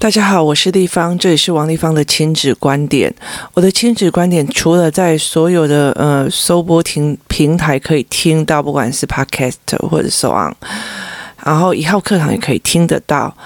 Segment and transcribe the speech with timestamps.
[0.00, 3.14] 大家好，我是丽芳，这里是王丽芳的亲子观点。
[3.52, 9.56] 我的亲子观点除了在所有的呃收播听平台可以听到，不管是 Podcast
[9.90, 10.54] 或者 So On，
[11.44, 13.36] 然后一号课堂也可以听得到。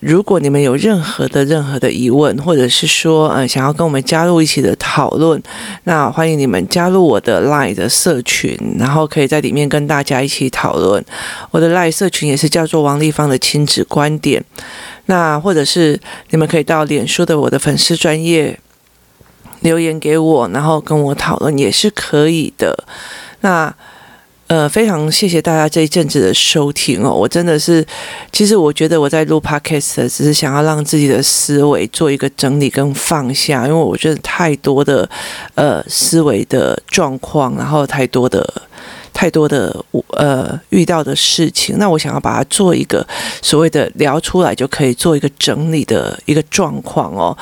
[0.00, 5.42] 如果你们有任何的任何的疑问，或者是说呃想要跟我们加入一起的讨论，
[5.84, 11.02] 那欢迎你们加入我的 Line 的社群，然后可以在里面跟大家一起讨论。
[11.50, 14.44] 我的 Line 社群也是叫做王丽芳的亲子观点。
[15.06, 18.58] 那或者是你们可以到脸书的我的粉丝专页
[19.60, 22.84] 留言给我，然后跟我讨论也是可以的。
[23.40, 23.74] 那。
[24.46, 27.84] 呃，非常谢谢大家这一阵子的收听哦，我真的是，
[28.30, 35.08] 其实我觉得我在录 Podcast 只是想要让自己的思维做一个整理跟放下，因为我觉得太多的
[35.54, 38.46] 呃思维的状况，然后太多的
[39.14, 39.74] 太多的
[40.10, 43.06] 呃遇到的事情，那我想要把它做一个
[43.40, 47.34] 所谓的聊出来，就可以做一个整理的一个状况哦。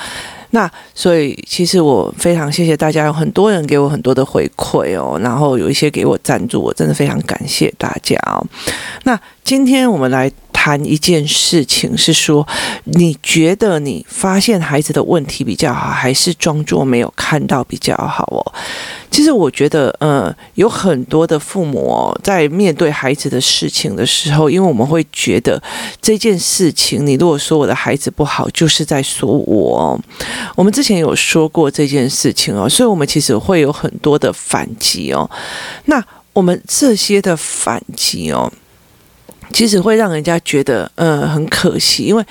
[0.51, 8.46] 那所以，其实我非常谢谢大家，有很多人给我很多的回馈哦，然后有一些给我赞助，我真的非常感谢大家哦。
[9.04, 10.30] 那今天我们来。
[10.63, 12.46] 谈一件事情是说，
[12.85, 18.54] 你觉得你发现孩子的问题比较好，还是装作没有看到比较好哦？
[19.10, 25.60] 其实我觉得，呃，有很多的父母，在面对孩子的事情的时候，因为我们会觉得
[26.01, 30.01] 这件事情，你如果说我的孩子不好，就是在说我。
[30.54, 35.29] 我们之前有说过这件事情哦，所以我们其实会有很多的反击哦。
[35.87, 36.01] 那
[36.32, 38.52] 我们这些的反击哦。
[39.52, 42.24] 其实会让人家觉得，呃，很可惜，因为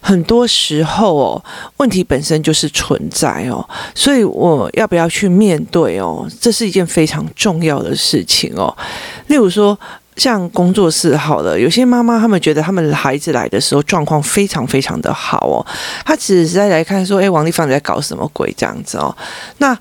[0.00, 1.44] 很多时候哦，
[1.76, 8.74] 问题本身就是存在哦，所以我要不要去面对哦，这是一件非常重要的事情哦。
[9.26, 9.78] 例如说，
[10.16, 15.66] 像工作室好了，有些妈妈他们觉得他们孩子来的时候状况非常非常的好哦，
[16.04, 19.16] 他只是在来看说，哎，王丽芳你在搞什么鬼这样子哦，
[19.58, 19.76] 那。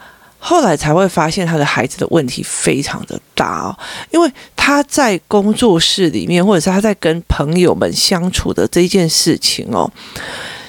[0.47, 3.75] 后来才会发现他的孩子的问题非常的大哦，
[4.11, 9.89] 因为他在工作室里面，或者是他在跟朋友们相处的这一件事情哦，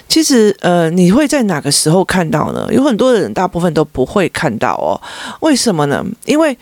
[0.09, 2.67] 其实呃，你会在哪个时候看到呢？
[2.73, 4.97] 有很多人大部分都不会看到哦，
[5.41, 6.03] 为什么呢？
[6.25, 6.57] 因为。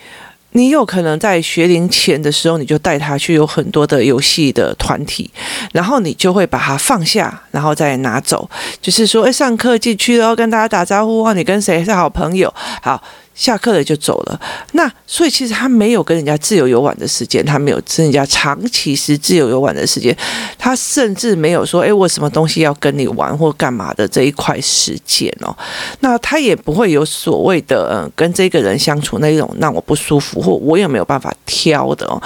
[0.55, 5.29] 你有可能在学龄前的时候，你就带他去有很多的游戏的团体，
[5.73, 8.49] 然后你就会把他放下，然后再拿走，
[8.81, 12.53] 就是说，哎，上课进去了，跟大家打招呼，你跟谁是好朋友？
[12.81, 13.03] 好。
[13.35, 14.39] 下课了就走了，
[14.71, 20.15] 那所以其实他没有跟人家自由游玩的时间，他没有跟人家长期是自由游玩的时间，
[20.57, 25.53] 他甚至没有说，哎，我什么东西要跟你玩或干嘛的这一块时间哦，
[25.99, 32.21] 那他也不会有所谓的，嗯，跟这个人相处那种让我不舒服或我也没有办法挑的哦。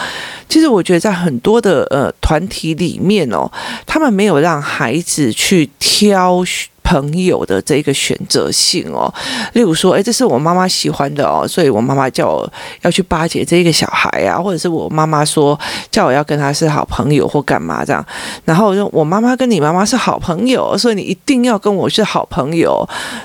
[0.47, 3.51] 其实我觉得在很多的呃团体里面哦，
[3.87, 6.69] 他们没有让孩子去挑选。
[6.89, 9.13] 朋友的这个选择性哦，
[9.53, 12.51] 例如说，诶，这是我妈妈喜欢的哦，所以我妈妈叫我
[12.81, 15.57] 要去巴结这个小孩啊，或者是我妈妈说
[15.91, 18.03] 叫我要跟他是好朋友或干嘛这样，
[18.43, 22.83] 然后就我妈妈跟你妈妈是好朋友，所以你一定要跟我是好朋友。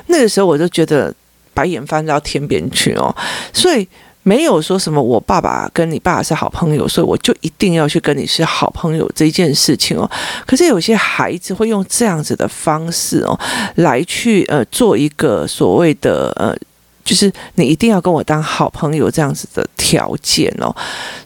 [0.09, 1.15] 那个时候我就觉得
[1.55, 3.17] 白眼翻到天边去哦，
[3.55, 3.89] 所以。
[4.25, 10.11] 没有说什么我爸爸跟你爸爸是好朋友，所以我就一定要去跟你是好朋友这件事情哦。
[10.45, 13.39] 可是有些孩子会用这样子的方式哦，
[13.77, 16.57] 来去呃做一个所谓的呃，
[17.05, 20.75] 就是你一定要跟我当好朋友这样子的条件哦。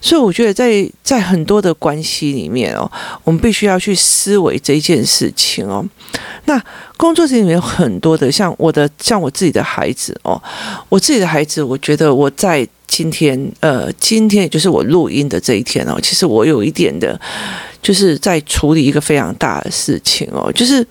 [0.01, 2.91] 所以我觉得在在很多的关系里面哦，
[3.23, 5.83] 我们必须要去思维这件事情哦。
[6.45, 6.61] 那
[6.97, 10.41] 工作室里面有很多的，像我的像我自己的孩子哦，
[10.89, 12.67] 我自己的孩子，我觉得我在。
[12.91, 15.99] 今天，呃，今天也就是我录音的这一天哦。
[16.01, 17.17] 其实我有一点的，
[17.83, 20.51] 就是在处理一个非常大的事情哦。
[20.53, 20.85] 就是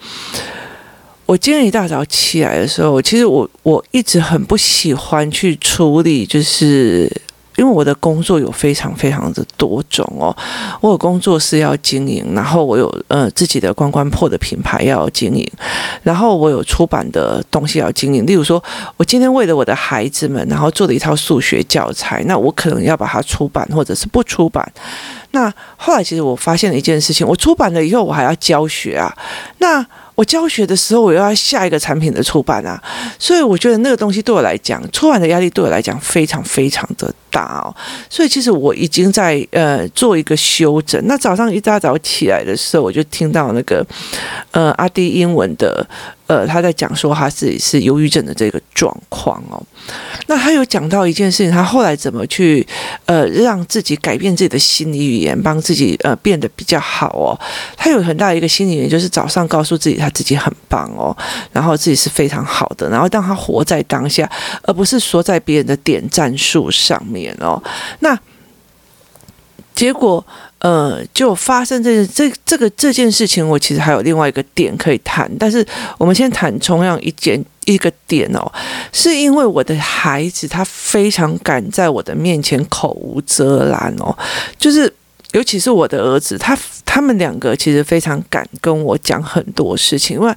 [1.28, 7.12] 我今天一大早起来的时候，其实我我一直很不喜欢去处理，就是。
[7.59, 10.31] 因为我的工作有非常非常的多种哦，
[10.81, 15.44] 我有工作室要经营，然后我有呃自己的关关破的品牌要经营，
[16.05, 18.25] 然后我有出版的东西要经营。
[18.25, 18.62] 例如说，
[18.97, 24.73] 我今天为了我的孩子们，然后做了一套数学教材，那我可能要把它出版，或者是不出版。
[25.32, 29.12] 那后来其实我发现了一件事情，我出版了以后，我还要教学啊。
[29.58, 29.85] 那
[30.19, 32.82] 我教学的时候，我又要下一个产品的出版啊，
[33.20, 37.70] 所以我觉得那个东西对我来讲，出版的压力对我来讲非常非常的大哦。
[38.11, 41.00] 所以其实我已经在呃做一个修整。
[41.06, 43.87] 那早上一大早起来的时候，我就听到那个
[44.50, 45.88] 呃阿迪英文的
[46.29, 49.61] 呃，他在讲说他自己是忧郁症的这个状况哦。
[50.27, 52.65] 那他有讲到一件事情，他后来怎么去
[53.07, 57.33] 呃让自己改变自己的心理语言，帮自己呃变得比较好哦。
[57.77, 61.17] 他有很大的一个心理语言，就是早上告诉自己他自己很棒哦，
[61.51, 64.31] 然后自己是非常好的，然后让他活在当下，
[64.63, 67.63] 而不是说在别人的点赞数上面哦。
[68.01, 68.15] 那
[69.79, 70.25] 结果。
[70.61, 75.65] 呃，就发生这件这这个这件事情，我其实还有另外一个点可以谈，但是
[75.97, 78.43] 我们先谈同样一件一个点哦，
[78.93, 84.13] 是因为我的孩子他非常敢在我的面前口无遮拦哦，
[84.59, 84.93] 就是
[85.31, 90.35] 尤其是我的儿子，他他们两个其实非常敢跟我讲很多事情，因为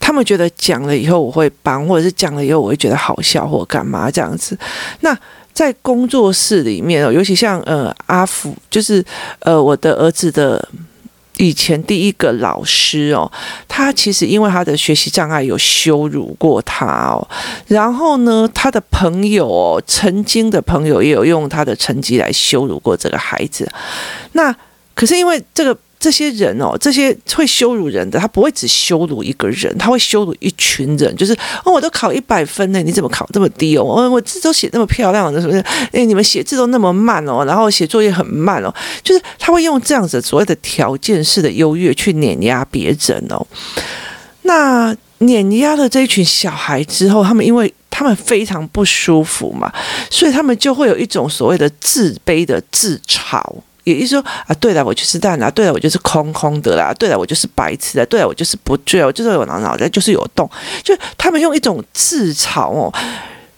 [0.00, 4.58] 他们觉得讲了以后我会帮，或者是讲了以后我会觉得好笑或干嘛这样子，
[5.00, 5.14] 那。
[5.60, 9.04] 在工作室里面哦，尤其像呃阿福，就是
[9.40, 10.66] 呃我的儿子的
[11.36, 13.30] 以前第一个老师哦，
[13.68, 17.28] 他其实因为他的学习障碍有羞辱过他哦，
[17.66, 23.70] 然后呢，他的朋友哦，曾经的朋友也有用他的成绩来羞辱过这个孩子，
[24.32, 24.56] 那
[24.94, 25.76] 可是因为这个。
[26.00, 31.14] 这些人哦，这些会羞辱人的，他不会只羞辱一个人，他会羞辱一群人。
[31.14, 33.84] 就是哦，我都考一百分呢，你怎么考这么低哦？
[33.84, 35.62] 我我字都写那么漂亮的，是不是？
[35.92, 38.74] 诶，你们写字都那么慢哦，然后写作业很慢哦，
[39.04, 43.46] 就是他会用这样子所谓的条件式的优越去碾压别人哦。
[44.42, 49.70] 那碾压了这一群小孩之后，他们因为他们非常不舒服嘛，
[50.08, 53.38] 所以他们就会有一种所谓的自卑的自嘲。
[53.84, 60.48] 也就是说啊，对了，我就是蛋啦，对了，我就是空空的啦，对了，我就是白痴的，对了，我就是不醉，我就是有脑脑袋就是有洞，
[60.82, 62.92] 就他们用一种自嘲哦，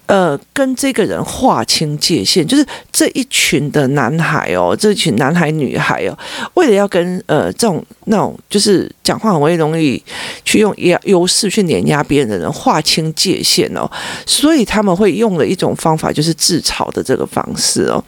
[0.06, 6.18] 呃，跟这个人划清界限，就是这一群的男孩哦，这一群男孩女孩哦，
[6.54, 10.02] 为了要跟呃这种那种就是讲话很容易
[10.44, 13.90] 去用优优势去碾压别人的人划清界限哦，
[14.26, 18.04] 所以他们会用的一种方法就是自嘲的这个方式哦。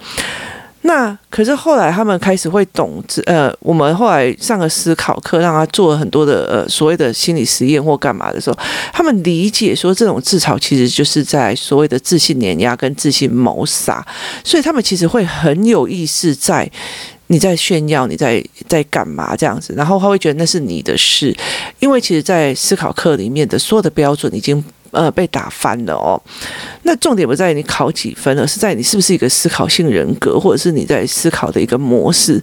[0.87, 8.59] 那可是后来他们开始会懂，呃，我们后来上个思考课，让他做了很多的呃所谓的心理实验或干嘛的时候，
[8.93, 14.07] 他们理解说这种自嘲其实就是在所谓的自信碾压跟自信谋杀，
[14.45, 16.71] 所以他们其实会很有意识在
[17.29, 21.35] 你在炫耀，你在在干嘛这样子，然后他会觉得那是你的事，
[21.79, 24.63] 因为其实，在思考课里面的所有的标准已经。
[24.95, 26.21] 呃，被打翻了哦。
[26.85, 32.41] 那重点不在于你考几分，而是在你是不是一个思考性人格，或者是你在思考的一个模式。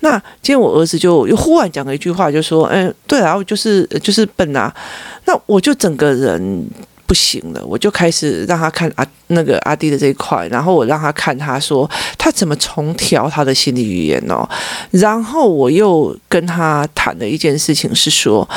[0.00, 4.72] 那今天我儿子就又忽然讲了一句话，就说：“嗯，对，然后就是就是笨啊。”
[5.26, 6.66] 那我就整个人
[7.06, 14.48] 不行了，我就开始让他看阿那个阿弟的这一块，然后我让他看他说他怎么重调他的心理语言哦。
[14.90, 18.48] 然后我又跟他谈的一件事情是说。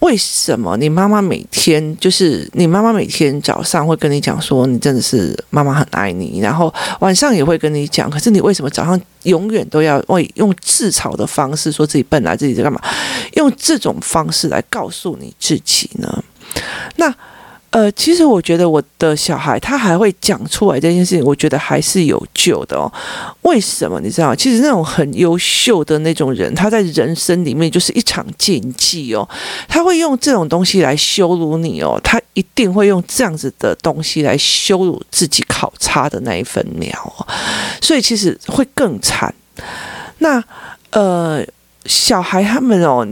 [0.00, 12.80] 为什么你妈妈每天就是你妈妈每天早上会跟你讲说你真的是妈妈很爱你，然后晚上也会跟你讲，可是你为什么早上永远都要为用自嘲的方式说自己笨啊，自己在干嘛？
[13.34, 16.24] 用这种方式来告诉你自己呢？
[16.96, 17.14] 那。
[17.70, 22.92] 呃，其实我觉得我的小孩他还会讲出来这件事情，我觉得还是有救的哦。
[23.42, 24.34] 为什么你知道？
[24.34, 29.28] 其实那种很优秀的那种人，他在人生里面就是一场竞技哦。
[29.68, 37.26] 他会用这种东西来羞辱你哦，他一定会用这样子的东西来羞辱自己考差的那一份鸟哦。
[37.80, 39.32] 所以其实会更惨。
[40.18, 40.42] 那
[40.90, 41.40] 呃，
[41.84, 43.06] 小孩他们哦。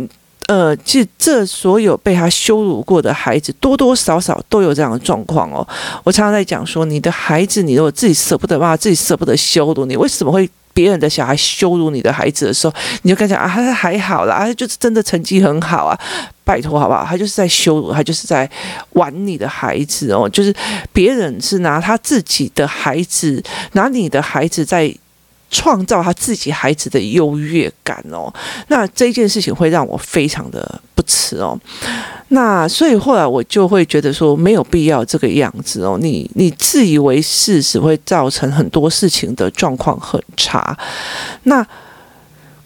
[0.48, 5.66] 呃，其实这所有被他羞辱过的孩子，多多少少都有这样的状况哦。
[6.02, 16.00] 我常常在讲说，你的孩子，你如果自己舍不得骂，自己舍不得羞辱你，为什么会别人的小孩羞辱你的孩子的时候，你就跟他讲啊，他还好啦，啊，就是真的成绩很好啊，
[16.44, 17.04] 拜托好不好？
[17.04, 18.48] 他就是在羞辱，他就是在
[18.92, 20.54] 玩你的孩子哦，就是
[20.94, 24.90] 别人是拿他自己的孩子，拿你的孩子在。
[25.50, 28.32] 创造他自己孩子的优越感哦，
[28.68, 31.58] 那这件事情会让我非常的不齿哦。
[32.28, 35.98] 那所以后来我就会觉得说没有必要这个样子哦。
[36.00, 40.76] 你你自以为是，只会造成很多事情的状况很差。
[41.44, 41.66] 那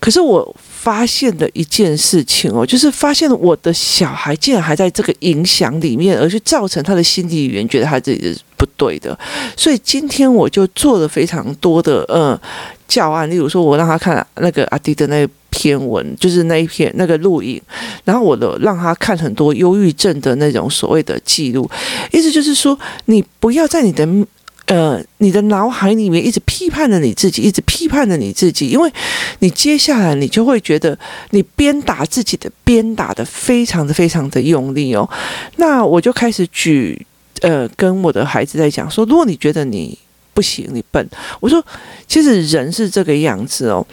[0.01, 8.37] 可是我发现的一件事情哦，就是发现我的小孩竟然还在这个影响里面，而去造成他的心理语言觉得他自己的。
[8.63, 9.19] 不对的，
[9.57, 12.41] 所以今天我就做了非常多的呃
[12.87, 17.61] 教案，例如说，我让他看那个阿迪的那篇文，就是那一篇那个录影，
[18.05, 21.69] 然后我的让他看很多忧郁症的那种所谓的记录，
[22.13, 24.09] 意思就是说，你不要在你的
[24.67, 28.89] 呃，你的脑海里面一直批判着你自己，一直批判着你自己，因为
[29.41, 30.97] 你接下来你就会觉得
[31.31, 35.11] 你鞭打自己的鞭打的非常的非常的用力哦。
[35.57, 37.05] 那我就开始举，
[37.43, 39.97] 呃，跟我的孩子在讲说，如果你觉得你
[40.35, 41.07] 不行，你笨，
[41.41, 41.63] 我说，
[42.09, 43.87] 其实人是这个样子哦。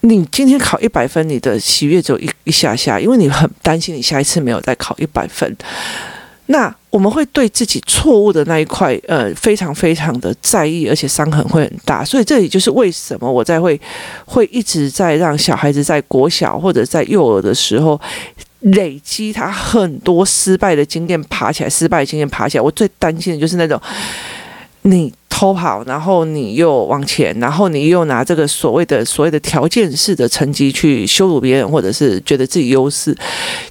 [0.00, 5.56] 你今天考一百分，你的喜悦只有一一下下，因为你很担心你下一次没有再考一百分。
[6.46, 12.04] 那我们会对自己错误的那一块，呃，非常非常的在意，而且伤痕会很大。
[12.04, 13.80] 所以这里就是为什么我在会
[14.26, 17.98] 会一直在让小孩子在国小或者在幼儿的时候
[18.72, 22.62] 累积他很多失败的经验，爬起来，失败的经验爬起来。
[22.62, 23.80] 我最担心的就是那种
[24.82, 25.12] 你。
[25.36, 33.12] 偷跑，然后你又往前，然后你又拿这个所谓的所谓的条件式的成绩去羞辱别人，或者是觉得自己优势。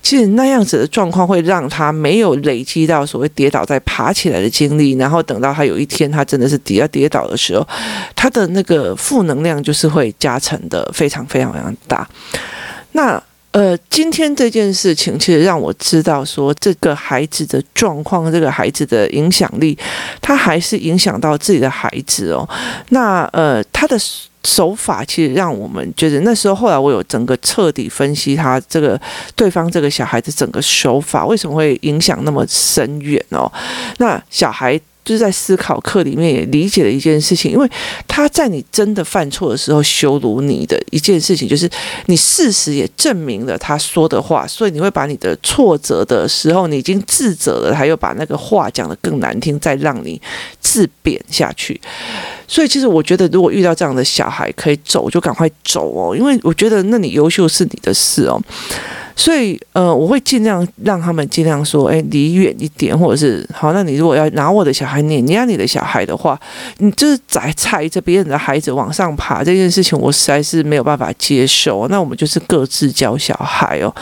[0.01, 7.65] 其实那样子的状况会让他没有累积到所谓跌倒再爬起来的经历，然后等到他有一天他真的是跌要跌倒的时候，
[8.13, 12.05] 他的那个负能量就是会加成的非常非常非常大。
[12.91, 13.23] 那。
[13.53, 19.77] 呃，今天这件事情其实让我知道，说这个孩子的状况，这个孩子的影响力，
[20.19, 22.49] 他还是影响到自己的孩子哦。
[22.89, 23.95] 那呃，他的
[24.43, 28.99] 手法其实让我们觉得，那时候后来我有整个彻底分析他这个
[29.35, 33.51] 对方这个小孩子整个手法为什么会影响那么深远哦。
[33.99, 34.81] 那小孩。
[35.03, 37.69] 就是在思考课里面也理解了一件事情，因为
[38.07, 41.69] 他在你真的犯错的时候羞辱你的一件事情，就是
[42.05, 50.21] 你事实也证明了他说的话，所以你会把你的挫折的时候，你已经自责了，他又把那个话讲得更难听，再让你
[50.59, 51.79] 自贬下去。
[52.47, 58.41] 所以其实我觉得，如果遇到这样的小孩，可以走就赶快走哦，因为我觉得那你优秀是你的事哦。
[59.15, 63.71] 所以，呃，我会尽量让他们尽量说，哎，离远一点，或者是好。
[63.71, 66.39] 那你如果要拿我的小孩碾压你的小孩的话，
[66.79, 71.87] 你就是在踩着别人的孩子往上爬这件事情，我实在是没有办法接受。
[71.89, 73.93] 那我们就是各自教小孩哦。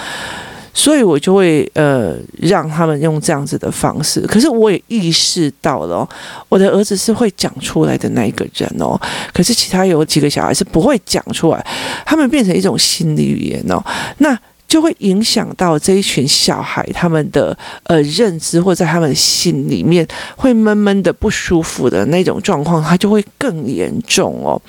[0.74, 4.22] 所以我就会呃让他们用这样子的方式。
[4.22, 6.08] 可是我也意识到了，
[6.48, 8.98] 我的儿子是会讲出来的那一个人哦。
[9.34, 11.66] 可是其他有几个小孩是不会讲出来，
[12.06, 13.84] 他们变成一种心理语言哦。
[14.20, 14.40] 那。
[14.72, 24.62] 就会影响到这一群小孩他们的呃认知，或在他们心里面会闷闷的不舒服的那种状况，他就会更严重哦。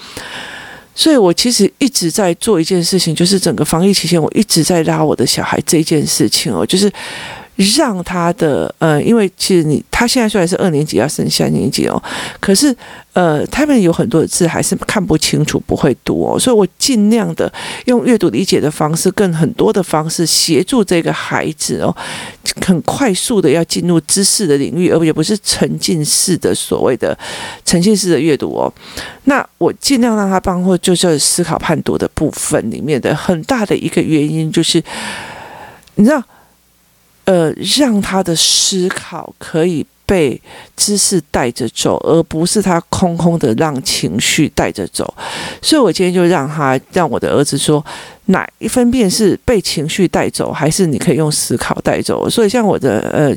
[0.92, 6.90] 所以我其实一直在做一件事情，就是整个防疫期间，我一直在拉我的小孩这件事情哦，就是。
[7.56, 12.02] 让他的呃，因为其实你他现在虽然是二年级要升三年级哦，
[12.40, 12.74] 可是
[13.12, 17.52] 呃，他们有很多的字还是看不清楚，不会读哦，所以我尽量的
[17.84, 21.94] 用阅读理解的方式，跟很多的方式协助这个孩子哦，
[22.66, 27.16] 很快速的要进入知识的领域，而且不是沉浸式的所谓的
[27.66, 28.72] 沉浸式的阅读哦。
[29.24, 34.82] 那我尽量让他包括就是思考判读的部分里面的很大的一个原因就是，
[35.96, 36.22] 你知道。
[37.24, 40.40] 呃，让他的思考可以被
[40.76, 45.14] 知识带着走，而不是他空空的让情绪带着走。
[45.60, 47.84] 所以我今天就让他让我的儿子说，
[48.26, 52.28] 哪一分辨是被情绪带走，还是你可以用思考带走。
[52.28, 53.36] 所以像我的呃。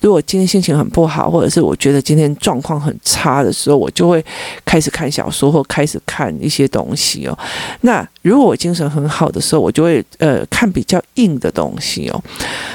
[0.00, 4.24] 如果今天心情很不好，或者是我觉得今天状况很差的时候，我就会
[4.64, 7.38] 开始看小说或开始看一些东西哦。
[7.82, 12.22] 那如果我精神很好的时候，我就会呃看比较硬的东西哦。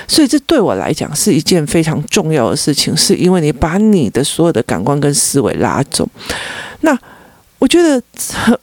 [0.08, 6.08] 所以这对我来讲是一件非常重要的事情，是因为你把你的所有的感官跟思维拉走。
[6.82, 6.96] 那
[7.58, 8.00] 我觉得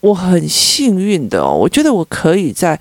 [0.01, 2.79] 我很幸运的哦，我觉得我可以在。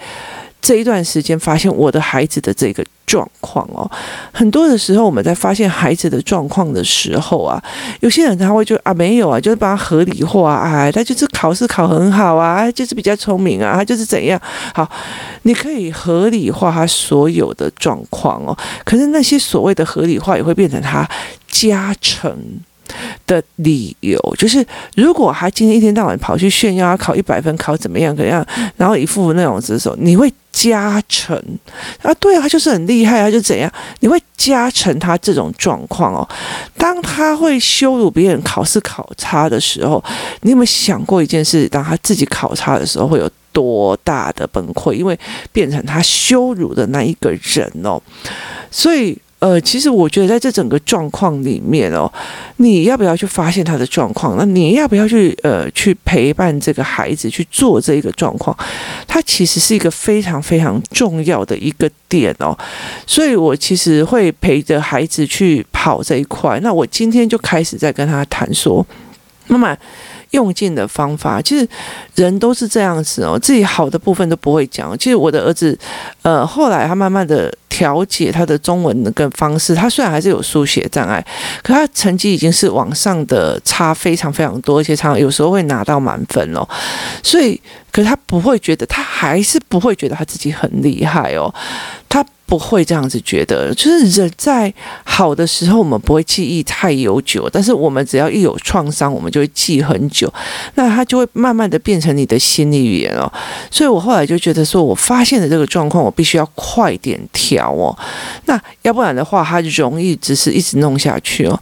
[0.62, 3.90] 这一段时间发现我的孩子的这个状况哦，
[4.32, 7.62] 很多的时候我们在发现孩子的状况的时候啊，
[8.00, 14.40] 有些人他会就啊没有啊，就是把他合理化啊，他就是考试考很好啊，就是比较聪明啊，就是怎样
[14.74, 14.90] 好，
[15.42, 21.08] 你可以合理化他所有的状况哦，可是那些所谓的合理化也会变成他
[21.50, 22.32] 加成。
[23.28, 28.46] 的理由就是，如果他今天一天到晚跑去炫耀，他考一百分，考怎么样怎么样，
[28.78, 31.36] 然后一副那种姿势，你会加成
[32.02, 32.14] 啊？
[32.16, 33.72] 对啊，他就是很厉害啊，就怎样？
[34.00, 36.28] 你会加成他这种状况哦。
[36.78, 40.04] 当他会羞辱别人考试考差的时候，
[40.42, 41.68] 你有没有想过一件事？
[41.68, 44.94] 当他自己考差的时候，会有多大的崩溃？
[44.94, 45.18] 因为
[45.52, 48.02] 变成他羞辱的那一个人哦。
[48.70, 49.18] 所以。
[49.42, 52.12] 呃，其实我觉得在这整个状况里面哦，
[52.58, 54.38] 你要不要去发现他的状况？
[54.38, 58.56] 那你要不要去呃去陪伴这个孩子去做这一个状况？
[59.08, 62.56] 它其实是一个非常非常重要的一个点哦。
[63.08, 66.60] 所以我其实会陪着孩子去跑这一块。
[66.62, 68.86] 那我今天就开始在跟他谈说，
[69.48, 69.76] 妈妈。
[70.32, 71.68] 用尽的方法，其实
[72.16, 74.98] 人都是这样子哦，自己好的部分都不会讲。
[74.98, 75.78] 其实我的儿子，
[76.22, 81.26] 呃，后来他慢慢的调节他的中文的跟方式，他虽然还是有书写障碍，
[81.64, 86.68] 可他成绩已经是往上的差非常非常多，而且常常有时候会拿到满分哦。
[87.24, 87.60] 所以，
[87.90, 91.54] 可是他不会觉得，他还是不会觉得他自己很厉害哦，
[92.10, 92.24] 他。
[92.52, 94.74] 不会这样子觉得，就是人在
[95.06, 100.30] 好的时候，我们不会记忆太悠久，但是我们只要一有创伤，我们就会记很久，
[100.76, 103.32] 那它就会慢慢的变成你的心理语言哦。
[103.72, 107.98] 所以我后来就觉得说，我发现了这个状况，我必须要快点调哦，
[108.48, 111.58] 那要不然的话，它容易只是一直弄下去哦。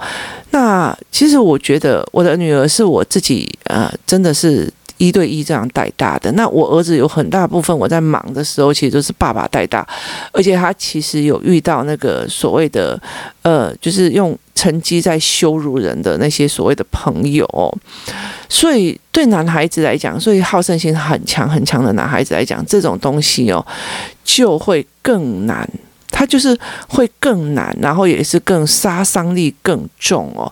[0.50, 4.74] 那其实我觉得我的女儿是我自己呃，真的是。
[5.00, 9.88] 一对一这样带大的，那我儿子有很大部分我在忙的时候，其实都是爸爸带大，
[10.32, 13.02] 而且他其实有遇到那个所谓的，
[13.42, 17.48] 呃，就是用成绩在羞辱人的那些所谓的朋友，
[18.50, 23.66] 所以对男孩子来讲，所以好胜心很强很强的男孩子来讲，这种东西哦，
[24.24, 25.68] 就会更难。
[26.20, 26.54] 他就是
[26.90, 30.52] 会更难，然后也是更杀伤力更重哦，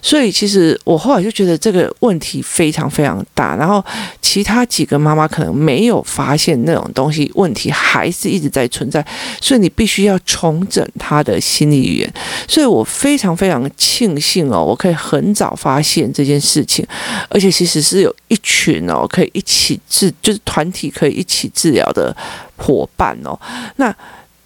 [0.00, 3.84] 所以其实我后来就觉得这个问题非常非常大，然后
[4.22, 9.04] 其他几个妈妈可能没有发现那种东西，问题还是一直在存在，
[9.40, 12.14] 所以你必须要重整他的心理语言。
[12.46, 16.86] 所以我非常非常庆幸哦，我可以很早发现这件事情，
[17.28, 22.16] 而且其实是有一群哦可以一起治，就是团体可以一起治疗的
[22.56, 23.36] 伙伴哦，
[23.78, 23.92] 那。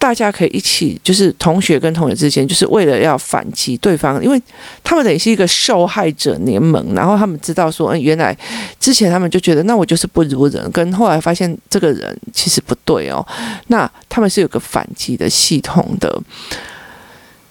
[0.03, 4.41] 大家可以一起，就是同学跟同学之间，就是为了要反击对方，因为
[4.83, 8.37] 他们等于是一个受害者联盟，然后他们知道说，嗯，原来
[8.81, 13.25] 之前他们就觉得，那我就是不如人，跟后来发现这个人其实不对哦，
[13.67, 16.21] 那他们是有个反击的系统的，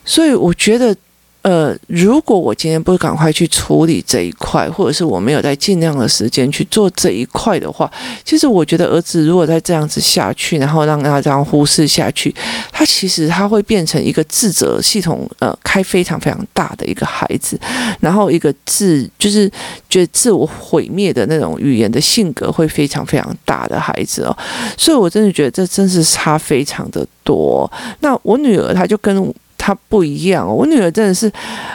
[0.05, 0.95] 所以我觉得。
[1.43, 7.91] 呃，如果我今天不赶快去处理这一块，或者是我没有在尽量的时间去做这一块的话，
[8.25, 12.33] 其实我觉得儿子如果再这样子下去，然后让他这样忽视下去，
[12.71, 17.59] 他其实他会变成一个自责系统，呃，开非常非常大的一个孩子，
[17.99, 19.51] 然后一个自就是
[19.91, 24.37] 觉得自我毁灭的那种语言的性格会非常非常大的孩子哦，
[24.79, 27.69] 所以我真的觉得这真是差非常的多。
[27.99, 29.35] 那我女儿她就跟。
[29.63, 30.45] 他不一样。
[30.45, 31.31] 哦，我女儿真的是，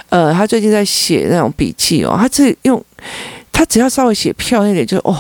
[0.10, 2.84] 呃，她最近在写那种笔记哦，她自己用，
[3.54, 5.18] 她只要稍微写漂亮一点，就哦，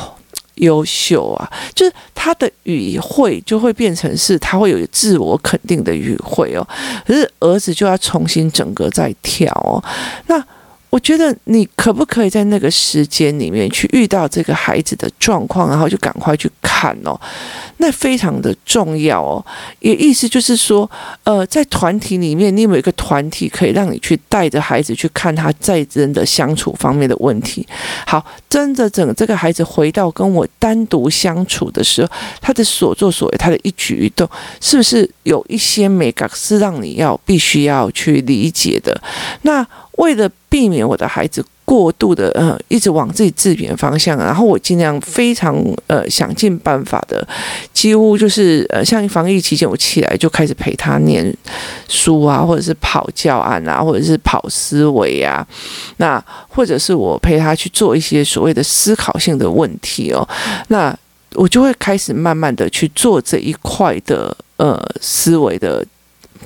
[0.55, 6.67] 优秀啊，就是她的语汇就会变成是，她会有自我肯定的语汇哦，
[7.05, 9.81] 可是儿子就要重新整个再调哦，
[10.27, 10.43] 那。
[10.89, 17.19] 我觉得你可不可以在那个时间里面去遇到这个孩子的状况，然后就赶快去看哦，
[17.77, 19.43] 那非常的重要哦。
[19.79, 20.89] 也意思就是说，
[21.23, 27.65] 呃，在团体里面，你有没有一个团体可以让你去带着孩子去看他在人的相处方面的问题？
[28.05, 34.29] 好，真的整这个孩子回到跟我单独相处的时候，他的所作所为，他的一举一动，
[34.61, 39.01] 是不是有一些美感是让你要必须要去理解的？
[39.41, 39.65] 那。
[39.97, 47.27] 为了避免我的孩子过度的呃一直往自己自贬方向，然后我尽量非常呃想尽办法的，
[47.73, 51.35] 几乎就是呃像防疫期间，我起来就开始陪他念
[51.89, 55.45] 书啊，或者是跑教案啊，或者是跑思维啊，
[55.97, 60.25] 那或者是我陪他去做一些所谓的思考性的问题哦，
[60.69, 60.97] 那
[61.33, 65.85] 我就会开始慢慢的去做这一块的呃思维的。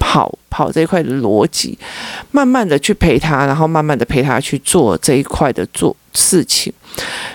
[0.01, 1.77] 跑跑这一块的逻辑，
[2.31, 6.73] 慢慢的去陪他，然后慢慢的陪他去做这一块的做事情。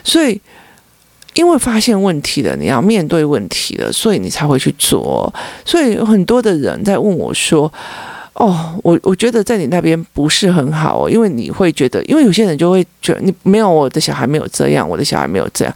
[0.02, 0.40] 所以，
[1.34, 5.32] 因为发现问题了，你要面对问题了，所以你才会去做。
[5.64, 7.72] 所以有很多的人在问我说
[8.34, 15.72] ：“哦，我我觉得在你那边不是很好，因为你会觉得，因为有些人就会觉得你没有我的小孩没有这样，我的小孩没有这样。”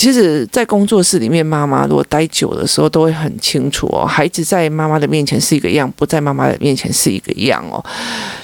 [0.00, 4.06] 其实，在工作室里面，妈妈如果待久的时候，都会很清楚哦。
[4.06, 7.84] 孩子在妈妈的面前是一个样，不在妈妈的面前是一个样哦，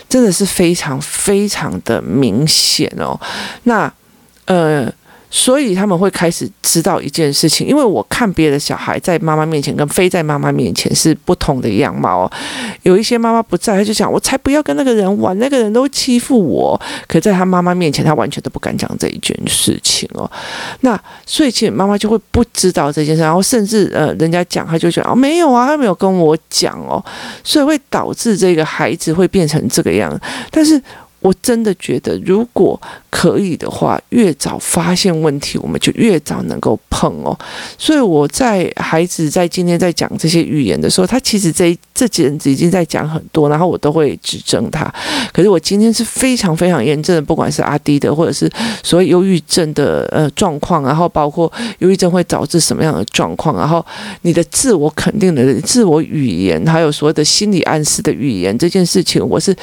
[0.07, 3.19] 真的是非常非常的明显哦。
[3.63, 3.91] 那
[4.45, 4.93] 呃，
[5.37, 12.33] 所以他们会开始知道一件事情，因为我看别的小孩在妈妈面前跟非在妈妈面前是不同的样貌哦。
[12.85, 16.81] 有一些妈妈不在，他就讲我才不要跟那个人玩，那个人都欺负我。
[17.07, 20.29] 可在他妈妈面前，他完全都不敢讲这一件事情哦。
[20.81, 27.05] 那所以其实妈妈就会不知道这件事，然后甚至呃，人家讲他就讲哦，没有啊，他没有跟我讲哦，
[27.45, 30.19] 所以会导致这个孩子会变成这个样，
[30.51, 30.83] 但是。
[31.21, 37.37] 我真的觉得，如果可以的话，越早发现问题，我们就越早能够碰哦。
[37.77, 44.93] 所以我在孩子在今天在讲这些语言的时候，他其实这这几人已经在讲很多，然后我都会指正他。
[45.33, 48.49] 可是我今天是非常非常严正的，不管是阿迪的，或者是
[48.85, 53.85] 所谓忧郁症的呃状况，然后包括忧郁症会导致什么样的状况，然后
[54.23, 59.57] 你的自我肯定的自我语言，还有所谓的心理暗示的语言这件事情，我是。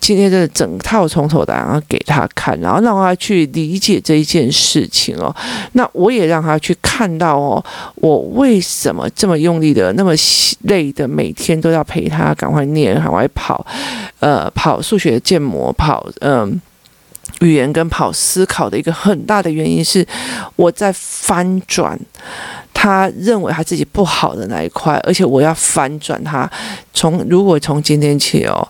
[0.00, 5.34] 今天的整套从头到尾给他看，然后让他去理解这一件事情哦。
[5.72, 7.64] 那我也让他去看到哦，
[7.96, 10.12] 我为什么这么用力的、那么
[10.62, 13.64] 累的，每天都要陪他赶快念、赶快跑，
[14.20, 20.04] 呃，跑数学建模、跑嗯、呃、语言跟跑思考的一个很大的原因是，
[20.56, 21.98] 我在翻转
[22.72, 26.50] 他认为他自己不好的那一块，而且我要翻转他。
[26.94, 28.66] 从如果从今天起哦，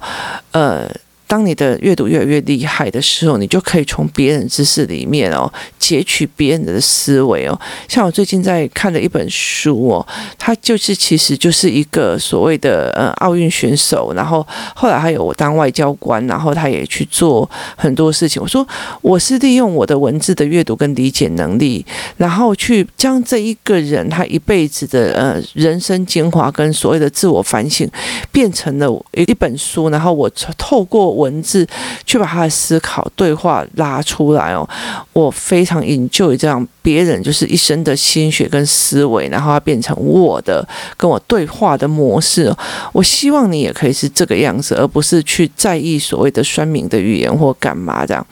[0.50, 0.90] 呃。
[1.30, 7.56] 当你的阅读越来越厉害的时候，你就可以从别人知识里面哦，截取别人的思维哦。
[7.86, 10.04] 像我最近在看的一本书哦，
[10.36, 18.42] 它就是其实就是一个所谓的呃奥运选手，然后后来还有我当外交官，然后他也去做很多事情。
[18.42, 18.66] 我说
[19.00, 27.88] 我是利用我的文字的阅读跟理解能力，然后去将这一个人他一辈子的呃人生精华跟所谓的自我反省
[28.32, 31.19] 变成了一本书，然后我透过。
[31.20, 31.66] 文字
[32.04, 34.68] 去把他的思考对话拉出来哦，
[35.12, 42.54] 我非常 enjoy 这样别人就是一生的心血跟思维，然后他变成我的跟我对话的模式。
[42.92, 48.26] 我希望你也可以是这个样子，而不是去在意所谓的酸民的语言或干嘛这样。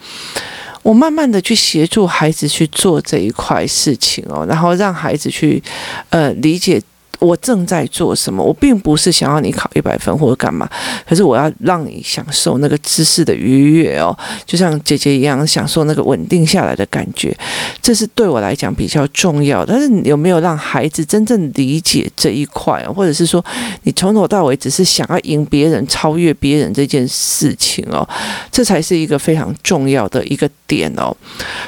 [0.81, 5.61] 我慢慢的去协助孩子去做这一块事情哦，然后让孩子去
[6.09, 6.81] 呃理解。
[7.19, 8.41] 我正在做什么？
[8.41, 10.67] 我并不是想要你考一百分或者干嘛，
[11.07, 17.37] 可是我要让你享受那个知识的愉悦哦，就像姐姐一样享受那个稳定下来的感觉，
[17.81, 19.65] 这是对我来讲比较重要。
[19.65, 23.43] 但是你有没有让孩子真正理解这一块，或者是说
[23.83, 28.07] 你从头到尾只是想要赢别人、超越别人这件事情哦，
[28.51, 31.15] 这才是一个非常重要的一个点哦。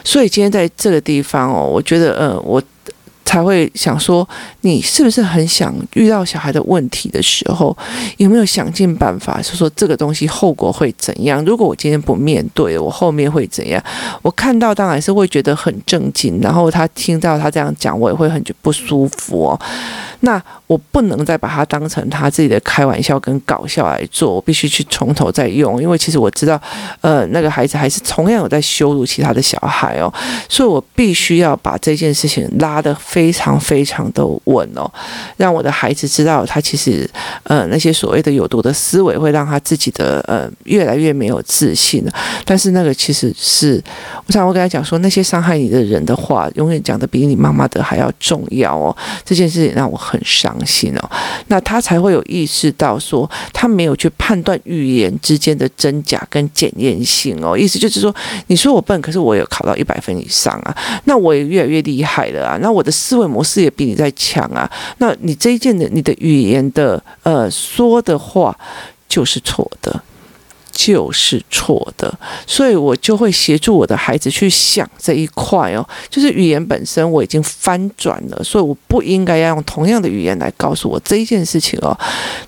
[0.03, 2.61] 所以今天在这个地方哦，我觉得嗯，我。
[3.31, 4.27] 才会想说，
[4.59, 7.75] 你是不是很想遇到小孩的问题的时候，
[8.17, 11.41] 有没有想尽办法说说这个东西后果会怎样？
[11.45, 13.81] 如果我今天不面对，我后面会怎样？
[14.21, 19.59] 我看到当然是会觉得很震惊，然后他听到他这样讲，我也会很不舒服哦。
[20.19, 26.57] 那我不能再把它当成他自己的开玩笑跟搞笑来做，我必须去从头再用，因为其实我知道，
[27.01, 30.09] 呃，那个孩子还是同样有在羞辱其他的小孩哦，
[30.47, 34.89] 所以我必须要把这件事情拉得非常非常的稳哦，
[35.35, 37.09] 让我的孩子知道，他其实
[37.43, 42.01] 呃那些所谓的有毒的思维会让他自己的呃越来越没有自信，
[42.45, 43.83] 但是那个其实是，
[44.25, 51.09] 我想我跟他讲说，那些伤害你的人的话，永远讲得比你妈妈的还要重要哦，这件事情让我很伤心哦，
[51.47, 57.57] 那他才会有意识到说，他没有去判断语言之间的真假跟检验性哦。
[57.57, 58.13] 意思就是说，
[58.47, 68.57] 你说我笨，可是我有考到一百分以上啊，那我也越来越厉害了啊，那我的思维模式也比你在强啊，那你这一件的你的语言的呃说的话
[69.07, 70.01] 就是错的。
[70.83, 72.11] 就是错的，
[72.47, 81.95] 所以我就会协助我的孩子去想这一块哦，就是语言本身我已经翻转了，所以我不应该要用同样的语言来告诉我这一件事情哦，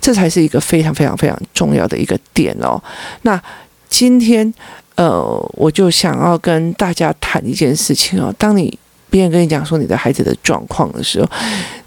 [0.02, 2.82] 这才是一个非常非常非常重要的一个点哦。
[3.22, 3.40] 那
[3.88, 4.52] 今天
[4.96, 5.22] 呃，
[5.54, 8.80] 我就想要跟大家谈一件事情哦，当你。
[9.14, 11.30] 别人跟你讲说你的孩子的状况的时候，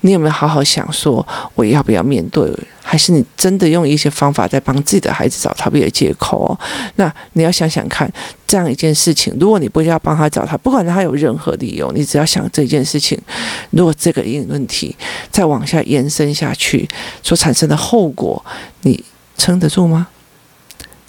[0.02, 2.48] 你有没有好好想说我要不要面对？
[2.84, 6.56] 还是你真的用一些方法在帮自己的孩子找逃避的借口哦？
[6.94, 8.08] 那你要想想看，
[8.46, 13.20] 这样一件事情，如果你不要帮他找他，不管他有任何理由，你只要想这件事情，
[13.70, 14.94] 如果这个问题
[15.32, 16.88] 再往下延伸下去，
[17.24, 18.40] 所产生的后果，
[18.82, 19.04] 你
[19.36, 20.06] 撑得住吗？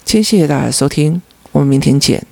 [0.04, 2.26] 今天谢谢大家收听，我们明天见。